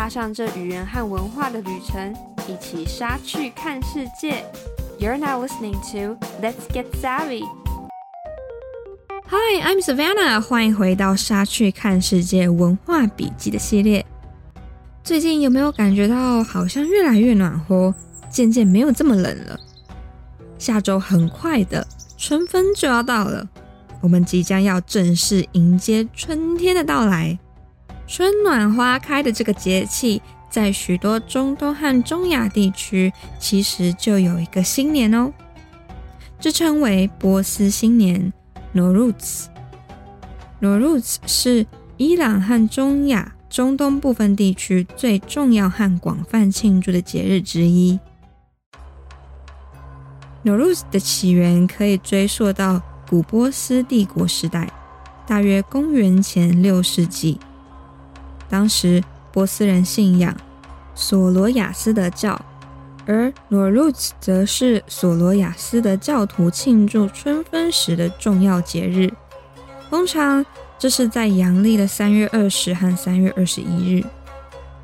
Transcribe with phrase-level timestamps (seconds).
[0.00, 2.16] 踏上这语言和文化的旅程，
[2.48, 4.42] 一起莎去看世界。
[4.98, 7.42] You're now listening to Let's Get Savvy.
[9.28, 10.40] Hi, I'm Savannah.
[10.40, 14.06] 欢迎回到沙去看世界文化笔记的系列。
[15.04, 17.94] 最近有没有感觉到好像越来越暖和，
[18.30, 19.60] 渐渐没有这么冷了？
[20.56, 23.46] 下周很快的春分就要到了，
[24.00, 27.38] 我们即将要正式迎接春天的到来。
[28.10, 30.20] 春暖花开的这个节气，
[30.50, 35.32] 在许多中东和中亚地区，其实就有一个新年哦，
[36.40, 38.32] 这称为波斯新年
[38.74, 39.46] Nowruz。
[40.58, 41.64] n o r u z 是
[41.98, 47.96] 伊朗和中亚、中东部分地区最重要和广泛庆祝的节日之一。
[50.44, 54.68] Nowruz 的起源可以追溯到古波斯帝国时代，
[55.28, 57.38] 大约公元前六世纪。
[58.50, 60.36] 当时波斯人信仰
[60.94, 62.38] 索罗亚斯德教，
[63.06, 69.10] 而 Nowruz 则是索罗亚斯德教徒庆祝春分时的重要节日。
[69.88, 70.44] 通常
[70.78, 74.04] 这是在阳历的三月二十和三月二十一日。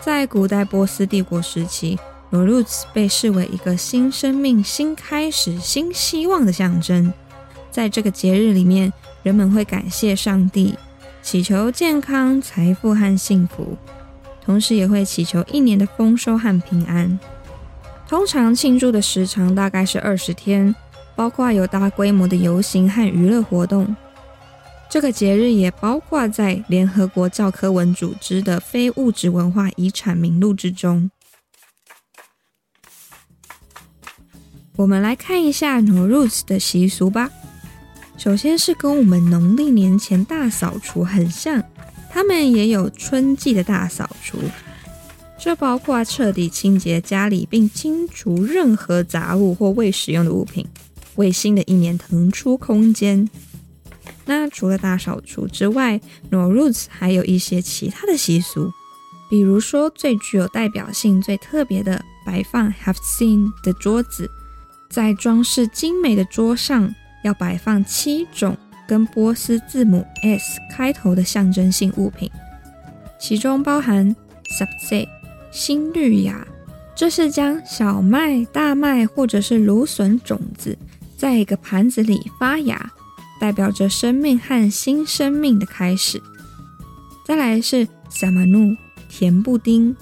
[0.00, 1.98] 在古代波斯帝国时期
[2.30, 7.12] ，Nowruz 被视为一个新生命、新开始、新希望的象征。
[7.70, 10.74] 在这个节日里面，人们会感谢上帝。
[11.22, 13.76] 祈求健康、财富和幸福，
[14.44, 17.18] 同时也会祈求一年的丰收和平安。
[18.08, 20.74] 通常庆祝的时长大概是二十天，
[21.14, 23.94] 包括有大规模的游行和娱乐活动。
[24.88, 31.10] 这个节日也包括在联合国教科文组织的非物质文化遗产名录之中。
[34.74, 37.30] 我们来看一下 Nowruz 的习俗吧。
[38.20, 41.64] 首先是跟我们农历年前大扫除很像，
[42.10, 44.36] 他们也有春季的大扫除，
[45.38, 50.66] 这包括彻底清洁家里并清除任何杂物或未使用的物品，
[51.14, 53.26] 为新的一年腾出空间。
[54.26, 55.98] 那除了大扫除之外
[56.30, 58.70] ，Nowruz 还有一些其他的习俗，
[59.30, 64.30] 比如说最具有代表性、最特别的摆放 Have seen 的桌子，
[64.90, 66.94] 在装饰精美的桌上。
[67.22, 68.56] 要摆放七种
[68.88, 72.30] 跟波斯字母 S 开头的象征性物品，
[73.18, 74.14] 其中包含
[74.58, 75.06] Sabze
[75.50, 76.46] 新绿芽，
[76.94, 80.76] 这是将小麦、大麦或者是芦笋种子
[81.16, 82.90] 在一个盘子里发芽，
[83.40, 86.20] 代表着生命和新生命的开始。
[87.26, 88.76] 再来是 Samanu
[89.08, 89.94] 甜布丁，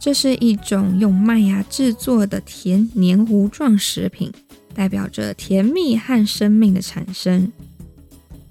[0.00, 4.32] 这是一种用麦芽制作的甜黏糊状食品。
[4.74, 7.52] 代表着甜蜜和生命的产生，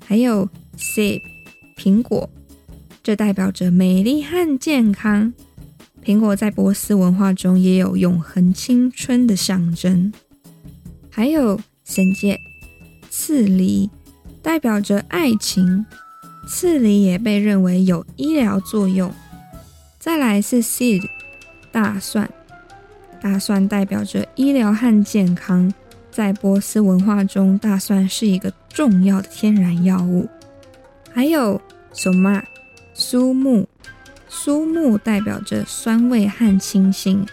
[0.06, 0.47] 还有
[0.78, 1.22] seed
[1.78, 2.29] 苹果，
[3.03, 5.34] 这代表着美丽和健康。
[6.03, 10.11] 苹果在波斯文化中也有永恒青春的象征。
[11.09, 12.38] 还有 Senje
[13.09, 13.90] 刺梨，
[14.41, 15.85] 代表着爱情。
[16.45, 19.09] 刺梨也被认为有医疗作用。
[19.97, 21.07] 再来是 Seed
[21.72, 22.29] 大蒜，
[23.22, 25.73] 大蒜代表着医疗和健康。
[26.13, 30.29] 在波斯文化中，大蒜是一个重要的天然药物。
[31.12, 31.59] 还有
[31.91, 32.44] Soma
[32.94, 33.68] 苏木，
[34.29, 37.25] 苏木代表着酸味和清新。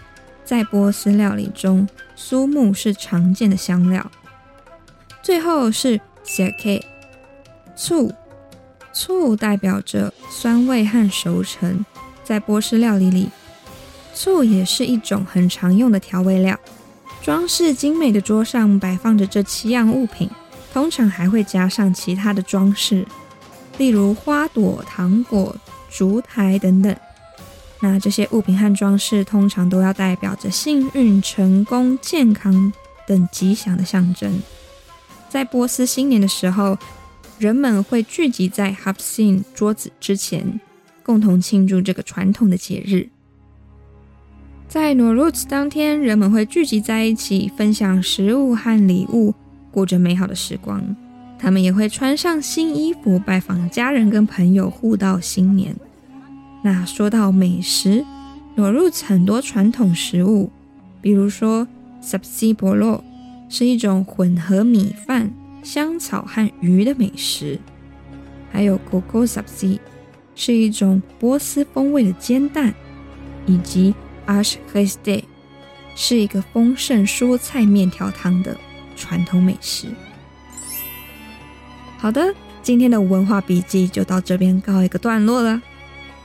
[0.43, 4.09] 在波斯料理中，苏木是常见的香料。
[5.21, 6.81] 最后是 Sake
[7.75, 8.11] 醋，
[8.91, 11.85] 醋代表着酸味和熟成。
[12.23, 13.29] 在波斯料理里，
[14.15, 16.59] 醋也是一种很常用的调味料。
[17.21, 20.29] 装饰精美的桌上摆放着这七样物品，
[20.73, 23.05] 通常还会加上其他的装饰，
[23.77, 25.55] 例如花朵、糖果、
[25.89, 26.95] 烛台等等。
[27.79, 32.73] 那这些物品和装饰通常都要代表着幸运、成功、健康
[33.07, 34.41] 等吉祥的象征。
[35.29, 36.77] 在波斯新年的时候，
[37.37, 40.59] 人们会聚集在 Hafsin 桌子之前，
[41.03, 43.09] 共同庆祝这个传统的节日。
[44.71, 49.35] 在 Nowruz 当天，人们会聚集在一起，分享食物和礼物，
[49.69, 50.95] 过着美好的时光。
[51.37, 55.75] 他们也会穿上新衣服，拜访家人跟朋友，互道新年。
[56.63, 58.05] 那说到美食
[58.55, 60.49] ，Nowruz 很多传统食物，
[61.01, 61.67] 比如说
[62.01, 63.01] Sabzi Bolo
[63.49, 67.59] 是一种混合米饭、香草和鱼的美食，
[68.49, 69.79] 还有 Koko Sabzi
[70.33, 72.73] 是一种波斯风味的煎蛋，
[73.45, 73.93] 以及
[74.31, 75.25] Ash Rezde
[75.93, 78.55] 是一个丰盛蔬菜面条汤的
[78.95, 79.87] 传统美食。
[81.97, 82.33] 好的，
[82.63, 85.61] 今天的文化笔记就到这边告一个段落了。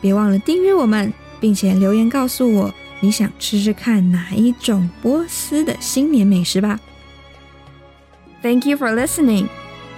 [0.00, 6.78] 别忘了订阅我们，并且留言告诉我你想吃吃看哪一种波斯的新年美食吧。
[8.40, 9.48] Thank you for listening。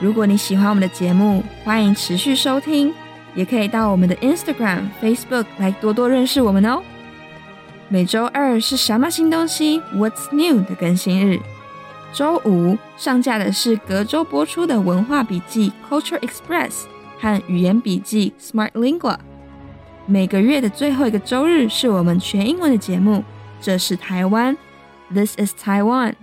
[0.01, 2.95] 如果你喜欢我们的节目，欢迎持续收听，
[3.35, 6.83] 也可以到我们的 Instagram、Facebook 来多多认识我们哦。
[7.91, 11.41] 每周二是什么新东西？What's new 的更新日。
[12.13, 16.85] 周五上架的是隔周播出的文化笔记 Culture Express
[17.19, 19.17] 和语言笔记 Smart Lingua。
[20.05, 23.25] 每个月的最后一个周日是我们全英文的节目。
[23.61, 24.57] 这是台湾
[25.13, 26.15] ，This is Taiwan。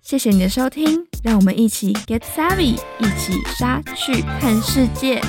[0.00, 5.22] 谢谢你的收听，让我们一起 get savvy，一起杀去看世界。